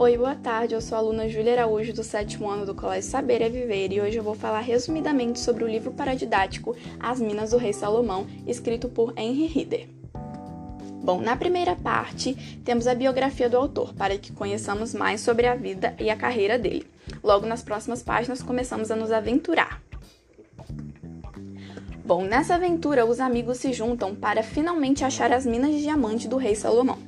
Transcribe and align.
Oi, 0.00 0.16
boa 0.16 0.36
tarde. 0.36 0.76
Eu 0.76 0.80
sou 0.80 0.94
a 0.94 1.00
aluna 1.00 1.28
Júlia 1.28 1.54
Araújo, 1.54 1.92
do 1.92 2.04
sétimo 2.04 2.48
ano 2.48 2.64
do 2.64 2.72
Colégio 2.72 3.10
Saber 3.10 3.42
é 3.42 3.48
Viver, 3.48 3.92
e 3.92 4.00
hoje 4.00 4.16
eu 4.16 4.22
vou 4.22 4.36
falar 4.36 4.60
resumidamente 4.60 5.40
sobre 5.40 5.64
o 5.64 5.66
livro 5.66 5.90
paradidático 5.90 6.76
As 7.00 7.20
Minas 7.20 7.50
do 7.50 7.56
Rei 7.56 7.72
Salomão, 7.72 8.24
escrito 8.46 8.88
por 8.88 9.12
Henry 9.18 9.46
Rider. 9.46 9.88
Bom, 11.02 11.20
na 11.20 11.34
primeira 11.34 11.74
parte, 11.74 12.60
temos 12.64 12.86
a 12.86 12.94
biografia 12.94 13.48
do 13.48 13.56
autor, 13.56 13.92
para 13.92 14.16
que 14.16 14.30
conheçamos 14.30 14.94
mais 14.94 15.20
sobre 15.20 15.48
a 15.48 15.56
vida 15.56 15.96
e 15.98 16.08
a 16.10 16.16
carreira 16.16 16.56
dele. 16.56 16.86
Logo 17.20 17.44
nas 17.44 17.64
próximas 17.64 18.00
páginas, 18.00 18.40
começamos 18.40 18.92
a 18.92 18.96
nos 18.96 19.10
aventurar. 19.10 19.82
Bom, 22.04 22.22
nessa 22.22 22.54
aventura, 22.54 23.04
os 23.04 23.18
amigos 23.18 23.58
se 23.58 23.72
juntam 23.72 24.14
para 24.14 24.44
finalmente 24.44 25.04
achar 25.04 25.32
as 25.32 25.44
minas 25.44 25.72
de 25.72 25.82
diamante 25.82 26.28
do 26.28 26.36
rei 26.36 26.54
Salomão. 26.54 27.07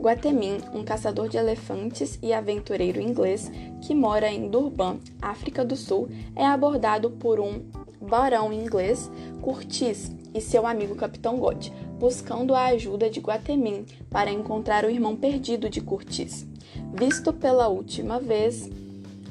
Guatemin, 0.00 0.58
um 0.72 0.82
caçador 0.82 1.28
de 1.28 1.36
elefantes 1.36 2.18
e 2.22 2.32
aventureiro 2.32 2.98
inglês 2.98 3.52
que 3.82 3.94
mora 3.94 4.32
em 4.32 4.48
Durban, 4.48 4.98
África 5.20 5.62
do 5.62 5.76
Sul, 5.76 6.08
é 6.34 6.46
abordado 6.46 7.10
por 7.10 7.38
um 7.38 7.60
barão 8.00 8.50
inglês, 8.50 9.10
Curtis, 9.42 10.10
e 10.32 10.40
seu 10.40 10.66
amigo 10.66 10.94
Capitão 10.94 11.38
God, 11.38 11.68
buscando 11.98 12.54
a 12.54 12.66
ajuda 12.66 13.10
de 13.10 13.20
Guatemin 13.20 13.84
para 14.08 14.30
encontrar 14.30 14.84
o 14.84 14.90
irmão 14.90 15.14
perdido 15.14 15.68
de 15.68 15.80
Curtis. 15.82 16.46
Visto 16.94 17.32
pela 17.32 17.68
última 17.68 18.18
vez, 18.18 18.70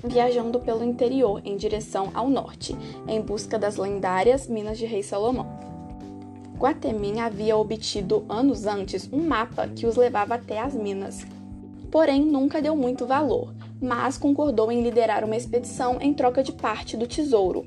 viajando 0.04 0.60
pelo 0.60 0.84
interior 0.84 1.42
em 1.44 1.58
direção 1.58 2.12
ao 2.14 2.30
norte, 2.30 2.76
em 3.08 3.20
busca 3.22 3.58
das 3.58 3.78
lendárias 3.78 4.48
Minas 4.48 4.78
de 4.78 4.86
Rei 4.86 5.02
Salomão. 5.02 5.69
Guatemin 6.60 7.22
havia 7.22 7.56
obtido 7.56 8.26
anos 8.28 8.66
antes 8.68 9.10
um 9.14 9.26
mapa 9.26 9.66
que 9.70 9.88
os 9.88 9.96
levava 9.96 10.36
até 10.36 10.60
as 10.60 10.74
minas. 10.74 11.26
Porém, 11.90 12.26
nunca 12.26 12.62
deu 12.62 12.76
muito 12.76 13.06
valor, 13.06 13.56
mas 13.82 14.18
concordou 14.18 14.70
em 14.70 14.84
liderar 14.84 15.24
uma 15.24 15.38
expedição 15.38 16.00
em 16.02 16.14
troca 16.14 16.44
de 16.44 16.52
parte 16.52 16.98
do 16.98 17.08
tesouro. 17.08 17.66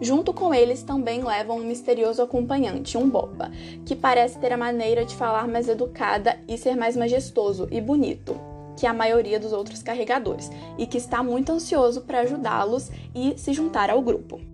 Junto 0.00 0.32
com 0.32 0.54
eles 0.54 0.84
também 0.84 1.24
levam 1.24 1.56
um 1.56 1.64
misterioso 1.64 2.22
acompanhante, 2.22 2.96
um 2.96 3.08
boba, 3.08 3.50
que 3.84 3.96
parece 3.96 4.38
ter 4.38 4.52
a 4.52 4.56
maneira 4.56 5.04
de 5.04 5.16
falar 5.16 5.48
mais 5.48 5.68
educada 5.68 6.38
e 6.46 6.56
ser 6.56 6.76
mais 6.76 6.96
majestoso 6.96 7.66
e 7.72 7.80
bonito 7.80 8.40
que 8.76 8.86
a 8.86 8.94
maioria 8.94 9.40
dos 9.40 9.52
outros 9.52 9.82
carregadores 9.82 10.48
e 10.78 10.86
que 10.86 10.98
está 10.98 11.24
muito 11.24 11.50
ansioso 11.50 12.02
para 12.02 12.20
ajudá-los 12.20 12.90
e 13.12 13.34
se 13.36 13.52
juntar 13.52 13.90
ao 13.90 14.00
grupo. 14.00 14.53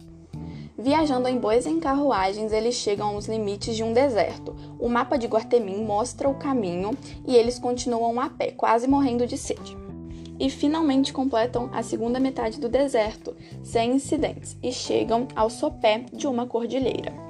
Viajando 0.81 1.28
em 1.28 1.36
bois 1.36 1.67
em 1.67 1.78
carruagens, 1.78 2.53
eles 2.53 2.75
chegam 2.75 3.09
aos 3.09 3.27
limites 3.27 3.77
de 3.77 3.84
um 3.84 3.92
deserto. 3.92 4.56
O 4.78 4.89
mapa 4.89 5.19
de 5.19 5.27
Guartemim 5.27 5.84
mostra 5.84 6.27
o 6.27 6.34
caminho 6.34 6.97
e 7.27 7.36
eles 7.36 7.59
continuam 7.59 8.19
a 8.19 8.31
pé, 8.31 8.53
quase 8.53 8.89
morrendo 8.89 9.27
de 9.27 9.36
sede. 9.36 9.77
E 10.39 10.48
finalmente 10.48 11.12
completam 11.12 11.69
a 11.70 11.83
segunda 11.83 12.19
metade 12.19 12.58
do 12.58 12.67
deserto, 12.67 13.36
sem 13.62 13.92
incidentes, 13.92 14.56
e 14.62 14.73
chegam 14.73 15.28
ao 15.36 15.51
sopé 15.51 16.06
de 16.14 16.27
uma 16.27 16.47
cordilheira. 16.47 17.30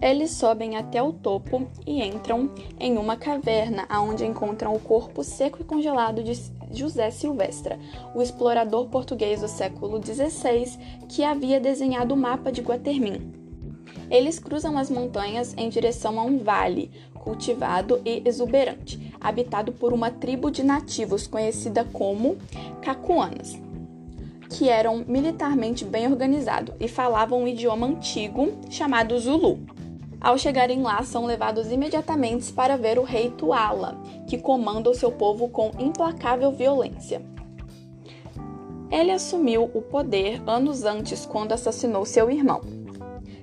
Eles 0.00 0.30
sobem 0.30 0.76
até 0.76 1.02
o 1.02 1.12
topo 1.12 1.68
e 1.86 2.02
entram 2.02 2.50
em 2.78 2.96
uma 2.96 3.16
caverna, 3.16 3.86
onde 3.90 4.24
encontram 4.24 4.74
o 4.74 4.80
corpo 4.80 5.22
seco 5.22 5.58
e 5.60 5.64
congelado 5.64 6.22
de 6.22 6.32
José 6.72 7.10
Silvestre, 7.10 7.76
o 8.14 8.22
explorador 8.22 8.86
português 8.88 9.42
do 9.42 9.48
século 9.48 10.00
XVI 10.02 10.78
que 11.06 11.22
havia 11.22 11.60
desenhado 11.60 12.14
o 12.14 12.16
mapa 12.16 12.50
de 12.50 12.62
Guatermin. 12.62 13.30
Eles 14.10 14.38
cruzam 14.38 14.78
as 14.78 14.90
montanhas 14.90 15.54
em 15.56 15.68
direção 15.68 16.18
a 16.18 16.24
um 16.24 16.38
vale 16.38 16.90
cultivado 17.14 18.00
e 18.02 18.22
exuberante, 18.24 19.14
habitado 19.20 19.70
por 19.72 19.92
uma 19.92 20.10
tribo 20.10 20.50
de 20.50 20.62
nativos 20.62 21.26
conhecida 21.26 21.84
como 21.84 22.38
Cacuanas 22.80 23.60
que 24.50 24.68
eram 24.68 25.04
militarmente 25.06 25.84
bem 25.84 26.08
organizados 26.08 26.74
e 26.80 26.88
falavam 26.88 27.42
um 27.42 27.46
idioma 27.46 27.86
antigo 27.86 28.52
chamado 28.68 29.16
Zulu. 29.16 29.60
Ao 30.20 30.36
chegarem 30.36 30.82
lá, 30.82 31.02
são 31.02 31.24
levados 31.24 31.72
imediatamente 31.72 32.52
para 32.52 32.76
ver 32.76 32.98
o 32.98 33.02
rei 33.04 33.30
Tuala, 33.30 33.98
que 34.26 34.36
comanda 34.36 34.90
o 34.90 34.94
seu 34.94 35.10
povo 35.10 35.48
com 35.48 35.70
implacável 35.78 36.52
violência. 36.52 37.22
Ele 38.90 39.12
assumiu 39.12 39.70
o 39.72 39.80
poder 39.80 40.42
anos 40.46 40.84
antes, 40.84 41.24
quando 41.24 41.52
assassinou 41.52 42.04
seu 42.04 42.30
irmão, 42.30 42.60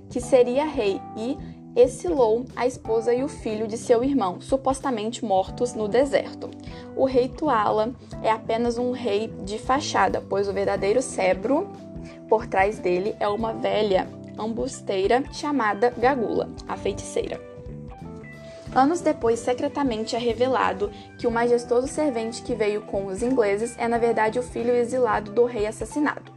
que 0.09 0.21
seria 0.21 0.65
rei, 0.65 1.01
e 1.17 1.35
exilou 1.75 2.45
a 2.55 2.67
esposa 2.67 3.11
e 3.13 3.23
o 3.23 3.27
filho 3.27 3.67
de 3.67 3.77
seu 3.77 4.03
irmão, 4.03 4.39
supostamente 4.39 5.25
mortos 5.25 5.73
no 5.73 5.87
deserto. 5.87 6.49
O 6.95 7.05
rei 7.05 7.27
Tuala 7.27 7.91
é 8.21 8.29
apenas 8.29 8.77
um 8.77 8.91
rei 8.91 9.27
de 9.43 9.57
fachada, 9.57 10.21
pois 10.29 10.47
o 10.47 10.53
verdadeiro 10.53 11.01
cebro 11.01 11.67
por 12.29 12.45
trás 12.45 12.77
dele 12.77 13.15
é 13.19 13.27
uma 13.27 13.53
velha 13.53 14.07
ambusteira 14.37 15.23
chamada 15.31 15.93
Gagula, 15.97 16.49
a 16.67 16.77
feiticeira. 16.77 17.41
Anos 18.75 19.01
depois, 19.01 19.39
secretamente 19.39 20.15
é 20.15 20.19
revelado 20.19 20.91
que 21.17 21.25
o 21.25 21.31
majestoso 21.31 21.87
servente 21.87 22.43
que 22.43 22.53
veio 22.53 22.81
com 22.81 23.07
os 23.07 23.23
ingleses 23.23 23.75
é, 23.77 23.87
na 23.87 23.97
verdade, 23.97 24.37
o 24.37 24.43
filho 24.43 24.73
exilado 24.73 25.31
do 25.31 25.45
rei 25.45 25.65
assassinado. 25.65 26.31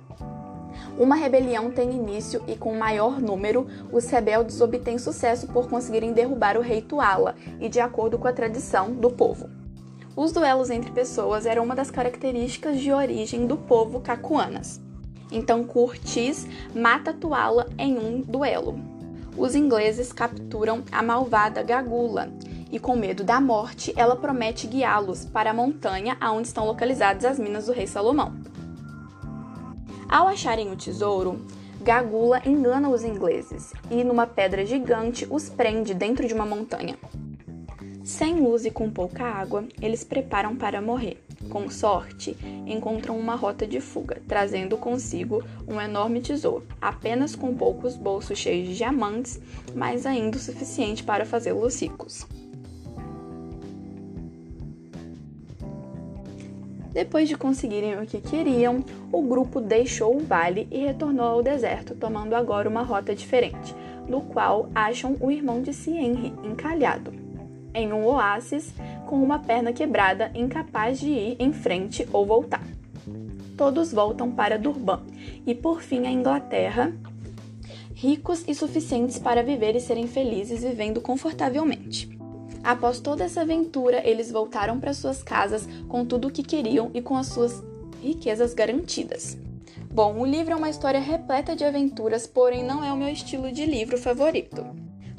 Uma 0.98 1.16
rebelião 1.16 1.70
tem 1.70 1.90
início 1.92 2.42
e, 2.46 2.56
com 2.56 2.74
maior 2.74 3.20
número, 3.20 3.66
os 3.92 4.08
rebeldes 4.08 4.60
obtêm 4.60 4.98
sucesso 4.98 5.46
por 5.48 5.68
conseguirem 5.68 6.12
derrubar 6.12 6.56
o 6.56 6.60
rei 6.60 6.82
Tuala 6.82 7.34
e 7.60 7.68
de 7.68 7.80
acordo 7.80 8.18
com 8.18 8.28
a 8.28 8.32
tradição 8.32 8.92
do 8.92 9.10
povo. 9.10 9.48
Os 10.14 10.32
duelos 10.32 10.70
entre 10.70 10.90
pessoas 10.90 11.46
eram 11.46 11.64
uma 11.64 11.74
das 11.74 11.90
características 11.90 12.80
de 12.80 12.92
origem 12.92 13.46
do 13.46 13.56
povo 13.56 14.00
cacuanas. 14.00 14.80
Então 15.30 15.64
Curtis 15.64 16.46
mata 16.74 17.12
Tuala 17.12 17.68
em 17.78 17.98
um 17.98 18.20
duelo. 18.20 18.78
Os 19.36 19.54
ingleses 19.54 20.12
capturam 20.12 20.82
a 20.90 21.02
malvada 21.02 21.62
Gagula 21.62 22.32
e, 22.70 22.78
com 22.78 22.96
medo 22.96 23.24
da 23.24 23.40
morte, 23.40 23.92
ela 23.96 24.16
promete 24.16 24.66
guiá-los 24.66 25.24
para 25.24 25.50
a 25.50 25.54
montanha 25.54 26.16
onde 26.20 26.48
estão 26.48 26.66
localizadas 26.66 27.24
as 27.24 27.38
minas 27.38 27.66
do 27.66 27.72
rei 27.72 27.86
Salomão. 27.86 28.34
Ao 30.08 30.26
acharem 30.26 30.70
o 30.72 30.76
tesouro, 30.76 31.40
Gagula 31.80 32.42
engana 32.44 32.90
os 32.90 33.04
ingleses 33.04 33.72
e, 33.90 34.04
numa 34.04 34.26
pedra 34.26 34.66
gigante, 34.66 35.26
os 35.30 35.48
prende 35.48 35.94
dentro 35.94 36.26
de 36.26 36.34
uma 36.34 36.44
montanha. 36.44 36.96
Sem 38.10 38.40
luz 38.40 38.64
e 38.64 38.72
com 38.72 38.90
pouca 38.90 39.24
água, 39.24 39.64
eles 39.80 40.02
preparam 40.02 40.56
para 40.56 40.82
morrer. 40.82 41.22
Com 41.48 41.70
sorte, 41.70 42.36
encontram 42.66 43.16
uma 43.16 43.36
rota 43.36 43.64
de 43.64 43.80
fuga, 43.80 44.20
trazendo 44.26 44.76
consigo 44.76 45.44
um 45.66 45.80
enorme 45.80 46.20
tesouro, 46.20 46.66
apenas 46.82 47.36
com 47.36 47.54
poucos 47.54 47.96
bolsos 47.96 48.36
cheios 48.36 48.66
de 48.66 48.76
diamantes, 48.76 49.40
mas 49.76 50.06
ainda 50.06 50.36
o 50.36 50.40
suficiente 50.40 51.04
para 51.04 51.24
fazê-los 51.24 51.80
ricos. 51.80 52.26
Depois 56.92 57.28
de 57.28 57.38
conseguirem 57.38 57.96
o 57.96 58.06
que 58.06 58.20
queriam, 58.20 58.84
o 59.12 59.22
grupo 59.22 59.60
deixou 59.60 60.16
o 60.16 60.24
vale 60.24 60.66
e 60.68 60.80
retornou 60.80 61.26
ao 61.26 61.42
deserto, 61.44 61.94
tomando 61.94 62.34
agora 62.34 62.68
uma 62.68 62.82
rota 62.82 63.14
diferente, 63.14 63.72
no 64.08 64.20
qual 64.20 64.68
acham 64.74 65.16
o 65.20 65.30
irmão 65.30 65.62
de 65.62 65.72
Sienri 65.72 66.34
encalhado 66.42 67.29
em 67.74 67.92
um 67.92 68.06
oásis 68.06 68.74
com 69.06 69.22
uma 69.22 69.38
perna 69.38 69.72
quebrada, 69.72 70.30
incapaz 70.34 70.98
de 70.98 71.08
ir 71.08 71.36
em 71.38 71.52
frente 71.52 72.06
ou 72.12 72.26
voltar. 72.26 72.64
Todos 73.56 73.92
voltam 73.92 74.30
para 74.30 74.58
Durban 74.58 75.02
e 75.46 75.54
por 75.54 75.82
fim 75.82 76.06
a 76.06 76.10
Inglaterra, 76.10 76.92
ricos 77.94 78.44
e 78.48 78.54
suficientes 78.54 79.18
para 79.18 79.42
viver 79.42 79.76
e 79.76 79.80
serem 79.80 80.06
felizes 80.06 80.62
vivendo 80.62 81.00
confortavelmente. 81.00 82.08
Após 82.62 83.00
toda 83.00 83.24
essa 83.24 83.42
aventura, 83.42 84.02
eles 84.08 84.30
voltaram 84.30 84.78
para 84.78 84.94
suas 84.94 85.22
casas 85.22 85.68
com 85.88 86.04
tudo 86.04 86.28
o 86.28 86.30
que 86.30 86.42
queriam 86.42 86.90
e 86.94 87.00
com 87.00 87.16
as 87.16 87.26
suas 87.28 87.62
riquezas 88.02 88.54
garantidas. 88.54 89.36
Bom, 89.90 90.20
o 90.20 90.26
livro 90.26 90.52
é 90.52 90.56
uma 90.56 90.70
história 90.70 91.00
repleta 91.00 91.56
de 91.56 91.64
aventuras, 91.64 92.26
porém 92.26 92.64
não 92.64 92.84
é 92.84 92.92
o 92.92 92.96
meu 92.96 93.08
estilo 93.08 93.50
de 93.50 93.66
livro 93.66 93.98
favorito. 93.98 94.64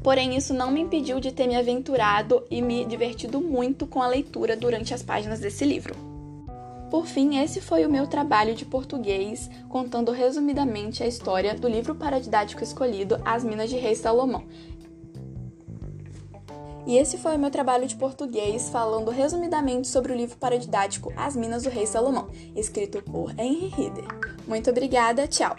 Porém, 0.04 0.36
isso 0.36 0.54
não 0.54 0.72
me 0.72 0.82
impediu 0.82 1.20
de 1.20 1.32
ter 1.32 1.48
me 1.48 1.56
aventurado 1.56 2.44
e 2.50 2.62
me 2.62 2.84
divertido 2.86 3.40
muito 3.40 3.86
com 3.86 4.02
a 4.02 4.08
leitura 4.08 4.58
durante 4.58 4.94
as 4.94 5.04
páginas 5.04 5.40
desse 5.40 5.64
livro. 5.64 5.96
Por 6.90 7.06
fim, 7.06 7.38
esse 7.38 7.62
foi 7.62 7.86
o 7.86 7.90
meu 7.90 8.06
trabalho 8.06 8.54
de 8.54 8.66
português, 8.66 9.50
contando 9.70 10.12
resumidamente 10.12 11.02
a 11.02 11.08
história 11.08 11.56
do 11.56 11.70
livro 11.70 11.96
paradidático 11.96 12.64
escolhido 12.64 13.22
As 13.24 13.46
Minas 13.46 13.70
de 13.70 13.78
Rei 13.78 13.96
Salomão. 13.96 14.44
E 16.86 16.98
esse 16.98 17.18
foi 17.18 17.38
o 17.38 17.40
meu 17.40 17.52
trabalho 17.52 17.88
de 17.88 17.96
português, 17.96 18.70
falando 18.70 19.12
resumidamente 19.12 19.88
sobre 19.88 20.12
o 20.12 20.16
livro 20.16 20.36
paradidático 20.36 21.14
As 21.16 21.36
Minas 21.36 21.64
do 21.64 21.70
Rei 21.70 21.86
Salomão, 21.86 22.30
escrito 22.56 23.02
por 23.04 23.32
Henry 23.40 23.68
Rider. 23.68 24.08
Muito 24.48 24.70
obrigada, 24.70 25.28
tchau! 25.28 25.56